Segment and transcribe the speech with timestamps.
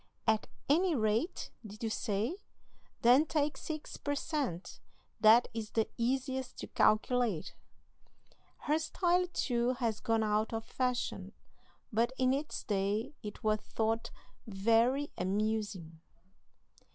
[0.25, 2.35] "'At any rate, did you say?
[3.03, 4.79] Then take six per cent;
[5.19, 7.53] that is the easiest to calculate.'"
[8.61, 11.33] Her style, too, has gone out of fashion;
[11.93, 14.09] but in its day it was thought
[14.47, 16.01] very amusing.